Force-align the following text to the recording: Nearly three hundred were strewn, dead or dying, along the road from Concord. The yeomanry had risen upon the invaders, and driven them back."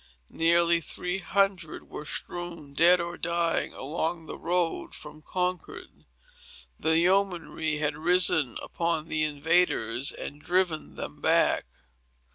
Nearly 0.31 0.81
three 0.81 1.19
hundred 1.19 1.87
were 1.87 2.07
strewn, 2.07 2.73
dead 2.73 2.99
or 2.99 3.19
dying, 3.19 3.71
along 3.73 4.25
the 4.25 4.35
road 4.35 4.95
from 4.95 5.21
Concord. 5.21 6.05
The 6.79 6.97
yeomanry 6.97 7.75
had 7.75 7.95
risen 7.95 8.57
upon 8.63 9.09
the 9.09 9.21
invaders, 9.23 10.11
and 10.11 10.41
driven 10.41 10.95
them 10.95 11.21
back." 11.21 11.65